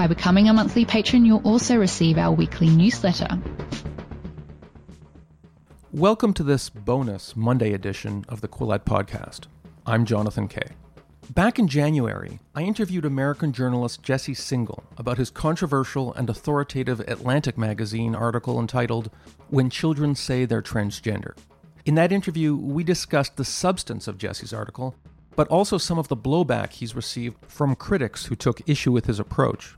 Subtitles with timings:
[0.00, 3.38] By becoming a monthly patron, you'll also receive our weekly newsletter.
[5.92, 9.40] Welcome to this bonus Monday edition of the Quillette Podcast.
[9.84, 10.68] I'm Jonathan Kay.
[11.28, 17.58] Back in January, I interviewed American journalist Jesse Singal about his controversial and authoritative Atlantic
[17.58, 19.10] magazine article entitled
[19.50, 21.36] When Children Say They're Transgender.
[21.84, 24.94] In that interview, we discussed the substance of Jesse's article,
[25.36, 29.20] but also some of the blowback he's received from critics who took issue with his
[29.20, 29.74] approach.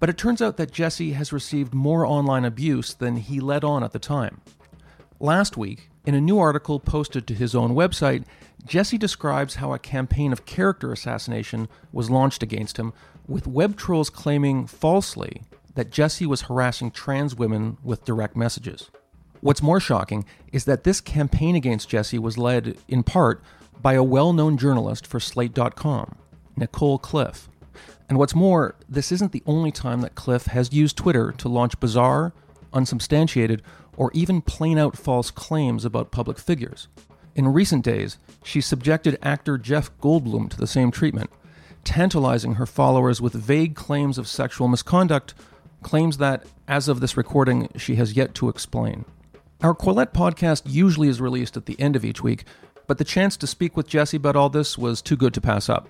[0.00, 3.82] But it turns out that Jesse has received more online abuse than he let on
[3.82, 4.40] at the time.
[5.20, 8.24] Last week, in a new article posted to his own website,
[8.64, 12.92] Jesse describes how a campaign of character assassination was launched against him,
[13.26, 15.42] with web trolls claiming falsely
[15.74, 18.90] that Jesse was harassing trans women with direct messages.
[19.40, 23.42] What's more shocking is that this campaign against Jesse was led, in part,
[23.80, 26.16] by a well known journalist for Slate.com,
[26.56, 27.48] Nicole Cliffe.
[28.08, 31.78] And what's more, this isn't the only time that Cliffe has used Twitter to launch
[31.80, 32.32] bizarre,
[32.72, 33.62] unsubstantiated,
[33.96, 36.88] or even plain out false claims about public figures.
[37.34, 41.30] In recent days, she subjected actor Jeff Goldblum to the same treatment,
[41.84, 45.34] tantalizing her followers with vague claims of sexual misconduct,
[45.82, 49.04] claims that, as of this recording, she has yet to explain.
[49.60, 52.44] Our Quillette podcast usually is released at the end of each week,
[52.86, 55.68] but the chance to speak with Jesse about all this was too good to pass
[55.68, 55.88] up.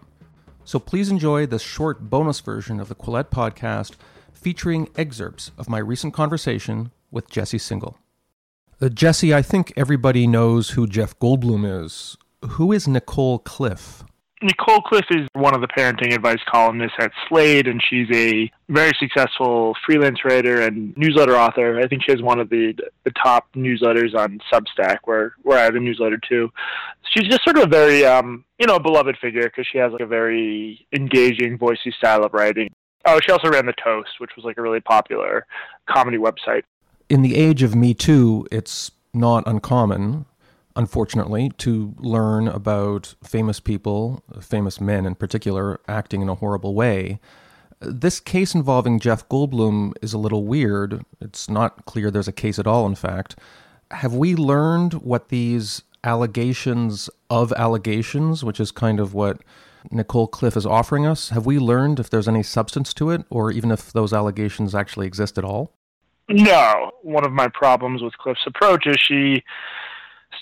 [0.68, 3.92] So please enjoy this short bonus version of the Quillette podcast
[4.34, 7.94] featuring excerpts of my recent conversation with Jesse Singal.
[8.78, 12.18] Uh, Jesse, I think everybody knows who Jeff Goldblum is.
[12.46, 14.04] Who is Nicole Cliffe?
[14.40, 18.92] Nicole Cliffe is one of the parenting advice columnists at Slate, and she's a very
[18.98, 21.80] successful freelance writer and newsletter author.
[21.80, 25.64] I think she has one of the the top newsletters on Substack, where where I
[25.64, 26.50] have a newsletter too.
[27.10, 30.02] She's just sort of a very um, you know beloved figure because she has like
[30.02, 32.70] a very engaging, voicey style of writing.
[33.06, 35.46] Oh, she also ran the Toast, which was like a really popular
[35.88, 36.62] comedy website.
[37.08, 40.26] In the age of Me Too, it's not uncommon
[40.78, 47.18] unfortunately, to learn about famous people, famous men in particular, acting in a horrible way.
[47.80, 51.04] This case involving Jeff Goldblum is a little weird.
[51.20, 53.36] It's not clear there's a case at all, in fact.
[53.90, 59.38] Have we learned what these allegations of allegations, which is kind of what
[59.90, 63.50] Nicole Cliffe is offering us, have we learned if there's any substance to it, or
[63.50, 65.72] even if those allegations actually exist at all?
[66.28, 66.92] No.
[67.02, 69.42] One of my problems with Cliffe's approach is she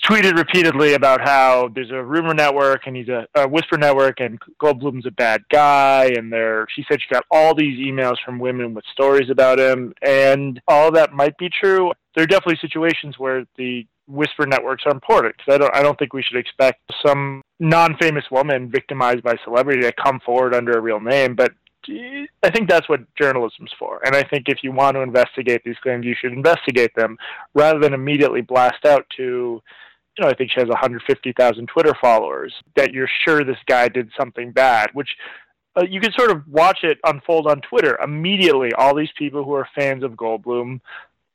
[0.03, 4.39] tweeted repeatedly about how there's a rumor network and he's a, a whisper network and
[4.61, 8.73] Goldblum's a bad guy and there she said she got all these emails from women
[8.73, 11.91] with stories about him and all that might be true.
[12.15, 15.99] There are definitely situations where the whisper networks are important because I don't I don't
[15.99, 20.81] think we should expect some non-famous woman victimized by celebrity to come forward under a
[20.81, 21.51] real name, but
[21.89, 24.01] I think that's what journalism's for.
[24.05, 27.17] And I think if you want to investigate these claims, you should investigate them
[27.53, 29.61] rather than immediately blast out to,
[30.17, 34.09] you know, I think she has 150,000 Twitter followers, that you're sure this guy did
[34.17, 35.09] something bad, which
[35.77, 37.97] uh, you can sort of watch it unfold on Twitter.
[38.03, 40.81] Immediately, all these people who are fans of Goldblum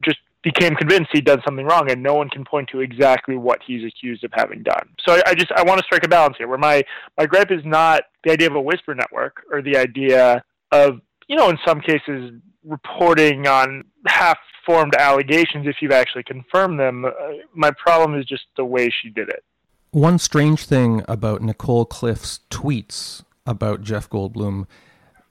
[0.05, 3.61] just became convinced he'd done something wrong, and no one can point to exactly what
[3.65, 4.89] he's accused of having done.
[5.07, 6.83] So I, I just I want to strike a balance here, where my
[7.17, 10.43] my gripe is not the idea of a whisper network or the idea
[10.73, 12.33] of you know in some cases
[12.65, 17.05] reporting on half formed allegations if you've actually confirmed them.
[17.05, 17.11] Uh,
[17.55, 19.45] my problem is just the way she did it.
[19.91, 24.67] One strange thing about Nicole Cliffe's tweets about Jeff Goldblum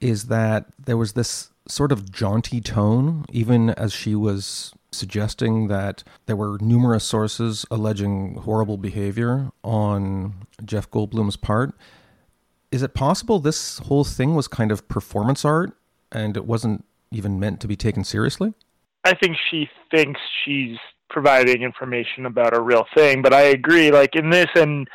[0.00, 6.04] is that there was this sort of jaunty tone, even as she was suggesting that
[6.26, 10.34] there were numerous sources alleging horrible behavior on
[10.64, 11.74] Jeff Goldblum's part.
[12.70, 15.72] Is it possible this whole thing was kind of performance art
[16.10, 18.54] and it wasn't even meant to be taken seriously?
[19.04, 20.76] I think she thinks she's
[21.10, 23.90] providing information about a real thing, but I agree.
[23.90, 24.88] Like in this and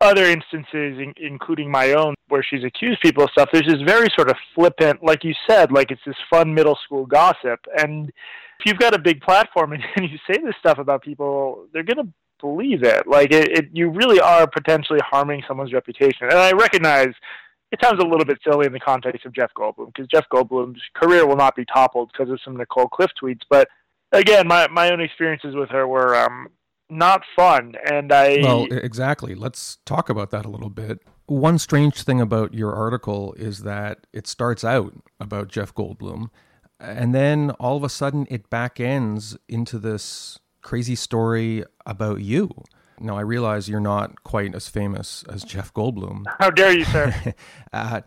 [0.00, 4.08] other instances, in, including my own, where she's accused people of stuff, there's this very
[4.16, 7.60] sort of flippant, like you said, like it's this fun middle school gossip.
[7.76, 11.66] And if you've got a big platform and, and you say this stuff about people,
[11.72, 13.06] they're going to believe it.
[13.06, 16.28] Like it, it, you really are potentially harming someone's reputation.
[16.28, 17.14] And I recognize
[17.72, 20.80] it sounds a little bit silly in the context of Jeff Goldblum because Jeff Goldblum's
[20.94, 23.40] career will not be toppled because of some Nicole Cliffe tweets.
[23.48, 23.68] But
[24.12, 26.48] again, my my own experiences with her were um,
[26.90, 29.34] not fun, and I well exactly.
[29.34, 31.00] Let's talk about that a little bit.
[31.26, 36.28] One strange thing about your article is that it starts out about Jeff Goldblum,
[36.78, 42.50] and then all of a sudden it back ends into this crazy story about you.
[43.00, 46.24] Now, I realize you're not quite as famous as Jeff Goldblum.
[46.38, 47.34] How dare you, sir?
[47.72, 48.02] uh,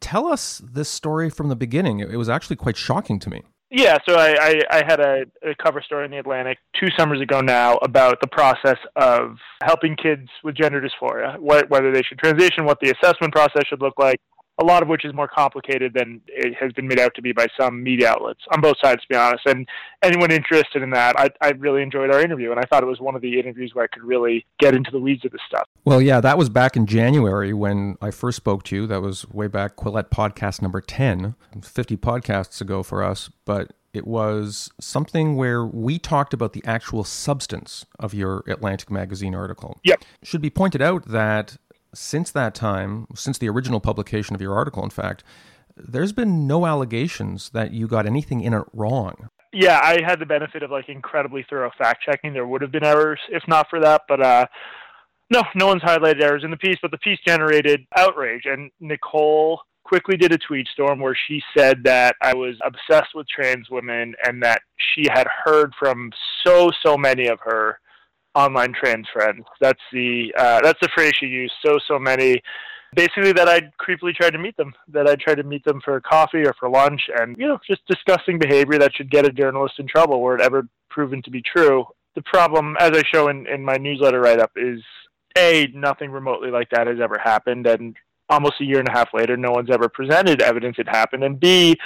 [0.00, 2.00] tell us this story from the beginning.
[2.00, 3.42] It was actually quite shocking to me.
[3.70, 7.20] Yeah, so I, I, I had a, a, cover story in the Atlantic two summers
[7.20, 12.18] ago now about the process of helping kids with gender dysphoria, what, whether they should
[12.18, 14.20] transition, what the assessment process should look like,
[14.58, 17.32] a lot of which is more complicated than it has been made out to be
[17.32, 19.44] by some media outlets on both sides, to be honest.
[19.46, 19.68] And
[20.02, 23.00] anyone interested in that, I, I really enjoyed our interview, and I thought it was
[23.00, 25.66] one of the interviews where I could really get into the weeds of this stuff.
[25.84, 28.86] Well, yeah, that was back in January when I first spoke to you.
[28.86, 34.06] That was way back Quillette podcast number 10, 50 podcasts ago for us, but it
[34.06, 39.78] was something where we talked about the actual substance of your Atlantic magazine article.
[39.84, 40.04] Yep.
[40.24, 41.56] Should be pointed out that
[41.94, 45.24] since that time, since the original publication of your article, in fact,
[45.76, 49.28] there's been no allegations that you got anything in it wrong.
[49.52, 52.32] Yeah, I had the benefit of like incredibly thorough fact checking.
[52.32, 54.46] There would have been errors if not for that, but uh,
[55.30, 56.76] no, no one's highlighted errors in the piece.
[56.82, 61.84] But the piece generated outrage, and Nicole quickly did a tweet storm where she said
[61.84, 66.10] that I was obsessed with trans women and that she had heard from
[66.44, 67.78] so so many of her
[68.34, 69.44] online trans friends.
[69.60, 71.54] That's the uh, that's the phrase she used.
[71.64, 72.42] So so many.
[72.94, 74.72] Basically, that I'd creepily tried to meet them.
[74.86, 77.84] That I'd tried to meet them for coffee or for lunch, and you know, just
[77.88, 81.42] disgusting behavior that should get a journalist in trouble were it ever proven to be
[81.42, 81.84] true.
[82.14, 84.80] The problem, as I show in, in my newsletter write up, is
[85.36, 87.96] a nothing remotely like that has ever happened, and
[88.28, 91.24] almost a year and a half later, no one's ever presented evidence it happened.
[91.24, 91.76] And B,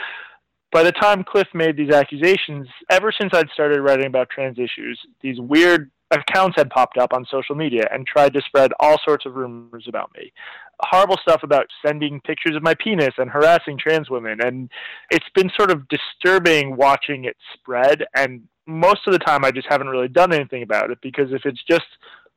[0.71, 5.01] by the time Cliffe made these accusations, ever since I'd started writing about trans issues,
[5.23, 9.27] these weird accounts had popped up on social media and tried to spread all sorts
[9.27, 10.33] of rumors about me.
[10.81, 14.41] Horrible stuff about sending pictures of my penis and harassing trans women.
[14.41, 14.71] And
[15.11, 18.05] it's been sort of disturbing watching it spread.
[18.15, 21.45] And most of the time, I just haven't really done anything about it because if
[21.45, 21.87] it's just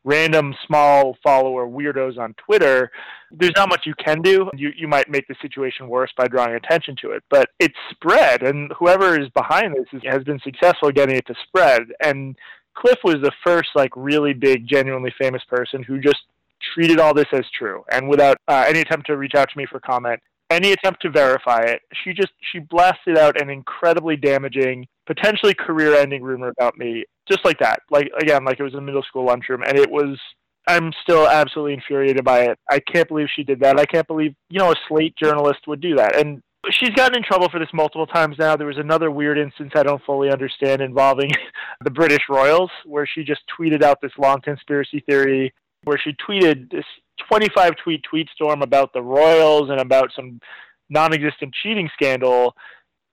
[0.03, 2.91] random small follower weirdos on Twitter,
[3.31, 4.50] there's not much you can do.
[4.56, 8.44] You you might make the situation worse by drawing attention to it, but it's spread,
[8.44, 11.83] and whoever is behind this is, has been successful getting it to spread.
[12.03, 12.35] And
[12.75, 16.21] Cliffe was the first like really big, genuinely famous person who just
[16.73, 17.83] treated all this as true.
[17.91, 20.19] And without uh, any attempt to reach out to me for comment
[20.51, 25.95] any attempt to verify it she just she blasted out an incredibly damaging potentially career
[25.95, 27.79] ending rumor about me just like that.
[27.89, 30.19] Like again like it was in middle school lunchroom and it was
[30.67, 32.59] i'm still absolutely infuriated by it.
[32.69, 33.79] I can't believe she did that.
[33.79, 36.15] I can't believe you know a slate journalist would do that.
[36.17, 38.55] And she's gotten in trouble for this multiple times now.
[38.55, 41.31] There was another weird instance I don't fully understand involving
[41.83, 45.53] the British royals, where she just tweeted out this long conspiracy theory,
[45.83, 46.85] where she tweeted this
[47.27, 50.39] 25 tweet tweet storm about the royals and about some
[50.89, 52.55] non existent cheating scandal.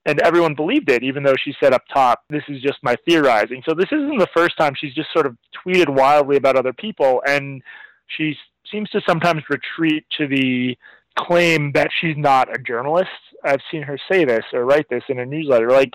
[0.05, 3.61] And everyone believed it, even though she said up top, this is just my theorizing.
[3.67, 7.21] So this isn't the first time she's just sort of tweeted wildly about other people.
[7.27, 7.61] And
[8.07, 8.35] she
[8.71, 10.77] seems to sometimes retreat to the
[11.17, 13.09] claim that she's not a journalist.
[13.43, 15.69] I've seen her say this or write this in a newsletter.
[15.69, 15.93] Like,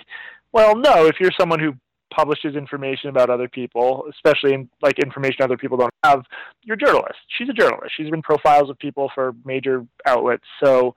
[0.53, 1.75] well, no, if you're someone who
[2.15, 6.25] publishes information about other people, especially in, like information other people don't have,
[6.63, 7.19] you're a journalist.
[7.37, 7.93] She's a journalist.
[7.97, 10.45] She's been profiles of people for major outlets.
[10.63, 10.95] So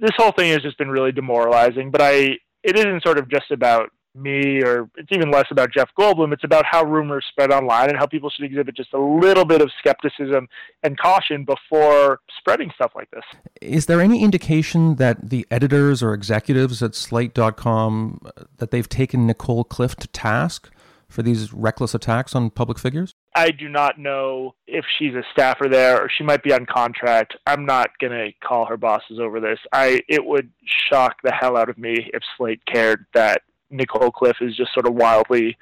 [0.00, 1.90] this whole thing has just been really demoralizing.
[1.90, 5.90] But I, it isn't sort of just about me or it's even less about Jeff
[5.98, 6.32] Goldblum.
[6.32, 9.60] It's about how rumors spread online and how people should exhibit just a little bit
[9.60, 10.48] of skepticism
[10.82, 13.24] and caution before spreading stuff like this.
[13.60, 19.26] Is there any indication that the editors or executives at slate.com uh, that they've taken
[19.26, 20.70] Nicole Cliffe to task
[21.08, 23.14] for these reckless attacks on public figures?
[23.34, 27.36] I do not know if she's a staffer there or she might be on contract.
[27.46, 29.58] I'm not going to call her bosses over this.
[29.72, 30.50] I it would
[30.90, 34.86] shock the hell out of me if Slate cared that Nicole Cliffe is just sort
[34.86, 35.56] of wildly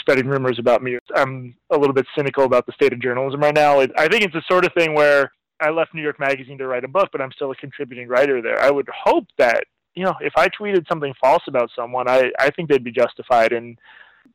[0.00, 0.98] spreading rumors about me.
[1.14, 3.80] I'm a little bit cynical about the state of journalism right now.
[3.80, 6.84] I think it's the sort of thing where I left New York Magazine to write
[6.84, 8.60] a book, but I'm still a contributing writer there.
[8.60, 12.50] I would hope that, you know, if I tweeted something false about someone, I, I
[12.50, 13.76] think they'd be justified in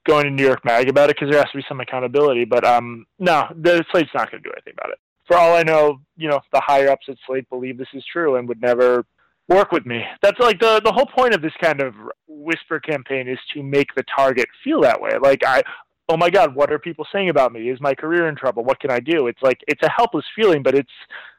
[0.07, 2.45] going to New York Mag about it because there has to be some accountability.
[2.45, 4.99] But um, no, the Slate's not going to do anything about it.
[5.27, 8.35] For all I know, you know, the higher ups at Slate believe this is true
[8.35, 9.05] and would never
[9.51, 10.03] work with me.
[10.21, 11.93] That's like the the whole point of this kind of
[12.27, 15.11] whisper campaign is to make the target feel that way.
[15.21, 15.63] Like I
[16.09, 17.69] oh my god, what are people saying about me?
[17.69, 18.63] Is my career in trouble?
[18.63, 19.27] What can I do?
[19.27, 20.91] It's like it's a helpless feeling, but it's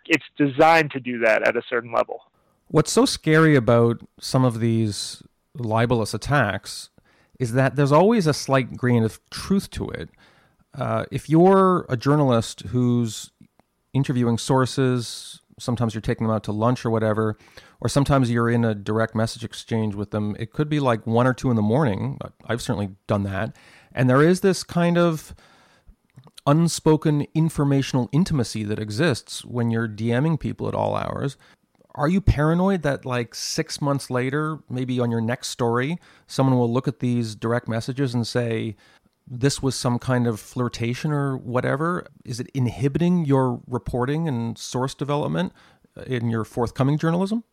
[0.06, 2.20] it's designed to do that at a certain level.
[2.68, 5.22] What's so scary about some of these
[5.54, 6.88] libelous attacks
[7.38, 10.08] is that there's always a slight grain of truth to it.
[10.74, 13.30] Uh, if you're a journalist who's
[13.92, 17.38] interviewing sources, sometimes you're taking them out to lunch or whatever,
[17.80, 20.36] or sometimes you're in a direct message exchange with them.
[20.38, 22.18] It could be like one or two in the morning.
[22.46, 23.56] I've certainly done that.
[23.94, 25.34] And there is this kind of
[26.46, 31.36] unspoken informational intimacy that exists when you're DMing people at all hours.
[31.94, 36.72] Are you paranoid that, like, six months later, maybe on your next story, someone will
[36.72, 38.76] look at these direct messages and say,
[39.26, 42.06] this was some kind of flirtation or whatever?
[42.24, 45.52] Is it inhibiting your reporting and source development
[46.06, 47.44] in your forthcoming journalism?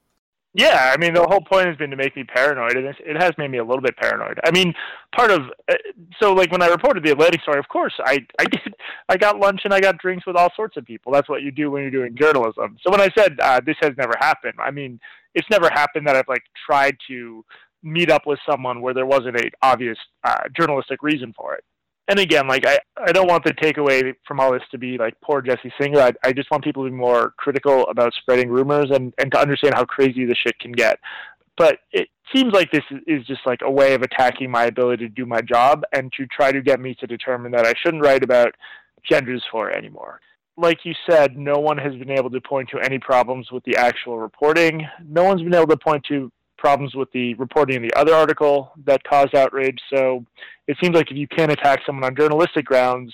[0.54, 3.34] Yeah, I mean the whole point has been to make me paranoid, and it has
[3.38, 4.40] made me a little bit paranoid.
[4.44, 4.74] I mean,
[5.16, 5.76] part of uh,
[6.20, 8.74] so like when I reported the Atlantic story, of course I I did
[9.10, 11.12] I got lunch and I got drinks with all sorts of people.
[11.12, 12.78] That's what you do when you're doing journalism.
[12.84, 15.00] So when I said uh, this has never happened, I mean
[15.36, 17.46] it's never happened that I've like tried to
[17.83, 21.63] meet up with someone where there wasn't a obvious uh, journalistic reason for it
[22.09, 25.13] and again, like I, I don't want the takeaway from all this to be like
[25.21, 26.00] poor Jesse Singal.
[26.00, 29.39] I, I just want people to be more critical about spreading rumors and, and to
[29.39, 31.00] understand how crazy the shit can get.
[31.55, 35.13] But it seems like this is just like a way of attacking my ability to
[35.13, 38.24] do my job and to try to get me to determine that I shouldn't write
[38.24, 38.55] about
[39.07, 40.19] gender dysphoria anymore.
[40.57, 43.77] Like you said, no one has been able to point to any problems with the
[43.77, 44.86] actual reporting.
[45.07, 48.72] No one's been able to point to problems with the reporting in the other article
[48.86, 49.80] that caused outrage.
[49.94, 50.25] So
[50.68, 53.13] it seems like if you can attack someone on journalistic grounds,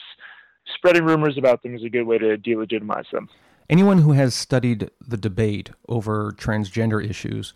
[0.76, 3.30] spreading rumors about them is a good way to delegitimize them.
[3.70, 7.54] Anyone who has studied the debate over transgender issues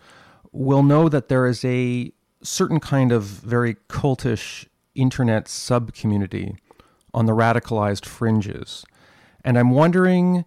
[0.51, 4.65] will know that there is a certain kind of very cultish
[4.95, 6.55] internet sub community
[7.13, 8.85] on the radicalized fringes.
[9.43, 10.45] And I'm wondering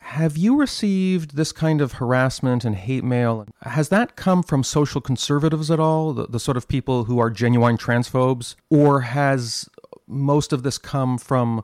[0.00, 3.46] have you received this kind of harassment and hate mail?
[3.62, 7.30] Has that come from social conservatives at all, the, the, sort of people who are
[7.30, 8.56] genuine transphobes?
[8.70, 9.68] Or has
[10.06, 11.62] most of this come from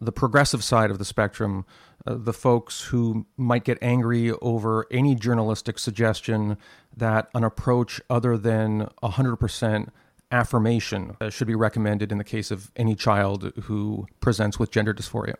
[0.00, 1.66] the progressive side of the spectrum,
[2.06, 6.56] uh, the folks who might get angry over any journalistic suggestion
[6.96, 9.88] that an approach other than 100%
[10.30, 14.94] affirmation uh, should be recommended in the case of any child who presents with gender
[14.94, 15.34] dysphoria?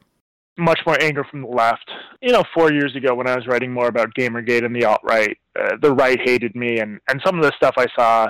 [0.57, 1.91] Much more anger from the left.
[2.21, 5.01] You know, four years ago when I was writing more about Gamergate and the alt
[5.03, 8.29] right, uh, the right hated me, and and some of the stuff I saw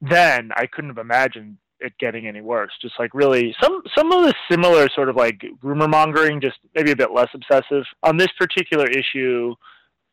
[0.00, 2.72] then, I couldn't have imagined it getting any worse.
[2.80, 6.90] Just like really, some some of the similar sort of like rumor mongering, just maybe
[6.90, 9.54] a bit less obsessive on this particular issue.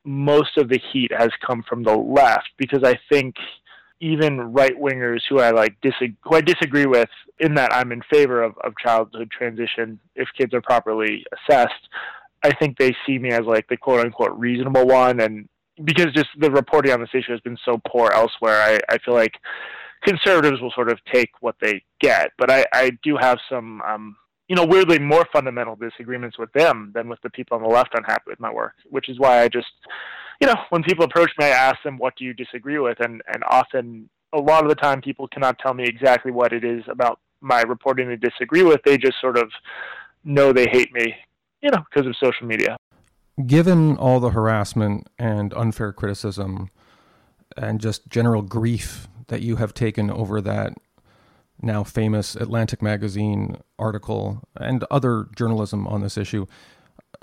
[0.06, 3.36] Most of the heat has come from the left because I think
[4.00, 8.02] even right wingers who I like disag- who I disagree with in that I'm in
[8.12, 11.74] favor of, of childhood transition if kids are properly assessed.
[12.44, 15.50] I think they see me as like the quote unquote reasonable one and
[15.84, 19.14] because just the reporting on this issue has been so poor elsewhere, I, I feel
[19.14, 19.34] like
[20.04, 22.32] conservatives will sort of take what they get.
[22.38, 24.16] But I, I do have some um,
[24.48, 27.94] you know, weirdly more fundamental disagreements with them than with the people on the left
[27.94, 29.68] unhappy with my work, which is why I just
[30.40, 33.00] you know, when people approach me, I ask them, what do you disagree with?
[33.00, 36.64] And, and often, a lot of the time, people cannot tell me exactly what it
[36.64, 38.82] is about my reporting they disagree with.
[38.84, 39.52] They just sort of
[40.24, 41.16] know they hate me,
[41.62, 42.78] you know, because of social media.
[43.46, 46.70] Given all the harassment and unfair criticism
[47.56, 50.74] and just general grief that you have taken over that
[51.62, 56.46] now famous Atlantic Magazine article and other journalism on this issue,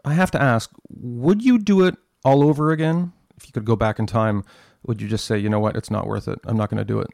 [0.04, 3.12] I have to ask would you do it all over again?
[3.36, 4.44] If you could go back in time,
[4.86, 6.38] would you just say, you know what, it's not worth it.
[6.44, 7.08] I'm not going to do it.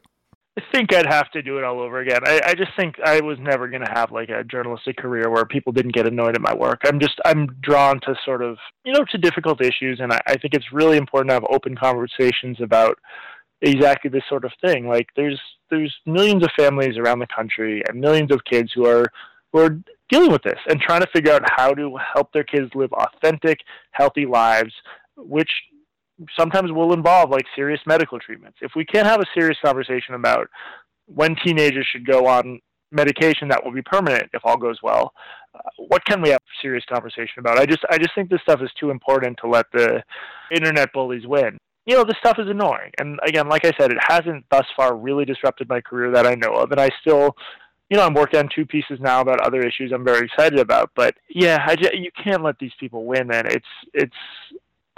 [0.57, 2.19] I think I'd have to do it all over again.
[2.25, 5.45] I, I just think I was never going to have like a journalistic career where
[5.45, 6.81] people didn't get annoyed at my work.
[6.85, 10.35] I'm just I'm drawn to sort of you know to difficult issues, and I, I
[10.35, 12.99] think it's really important to have open conversations about
[13.61, 14.89] exactly this sort of thing.
[14.89, 15.39] Like there's
[15.69, 19.05] there's millions of families around the country and millions of kids who are
[19.53, 22.69] who are dealing with this and trying to figure out how to help their kids
[22.75, 23.59] live authentic,
[23.91, 24.73] healthy lives
[25.21, 25.49] which
[26.37, 28.57] sometimes will involve like serious medical treatments.
[28.61, 30.47] If we can't have a serious conversation about
[31.05, 32.59] when teenagers should go on
[32.91, 35.13] medication that will be permanent if all goes well,
[35.55, 37.57] uh, what can we have a serious conversation about?
[37.57, 40.03] I just I just think this stuff is too important to let the
[40.53, 41.57] internet bullies win.
[41.85, 42.91] You know, this stuff is annoying.
[42.99, 46.35] And again, like I said, it hasn't thus far really disrupted my career that I
[46.35, 46.71] know of.
[46.71, 47.35] And I still
[47.91, 50.91] you know, I'm working on two pieces now about other issues I'm very excited about.
[50.95, 53.45] But yeah, just, you can't let these people win, man.
[53.47, 54.15] It's it's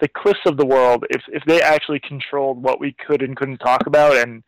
[0.03, 3.59] the cliffs of the world, if if they actually controlled what we could and couldn't
[3.59, 4.43] talk about, and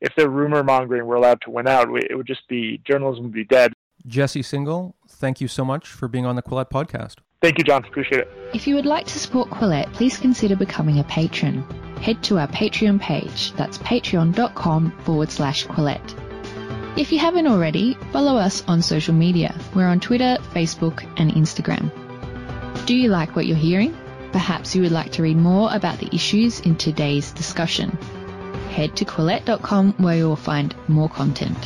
[0.00, 3.32] if their rumor mongering were allowed to win out, it would just be journalism would
[3.32, 3.74] be dead.
[4.06, 7.16] Jesse Singal, thank you so much for being on the Quillette podcast.
[7.42, 7.84] Thank you, John.
[7.84, 8.30] Appreciate it.
[8.54, 11.62] If you would like to support Quillette, please consider becoming a patron.
[12.00, 13.52] Head to our Patreon page.
[13.52, 16.14] That's patreon.com forward slash Quillette.
[16.98, 19.54] If you haven't already, follow us on social media.
[19.74, 21.90] We're on Twitter, Facebook, and Instagram.
[22.86, 23.94] Do you like what you're hearing?
[24.36, 27.88] Perhaps you would like to read more about the issues in today's discussion.
[28.68, 31.56] Head to Quillette.com where you will find more content.